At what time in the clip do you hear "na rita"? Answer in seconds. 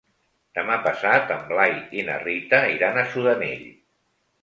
2.09-2.65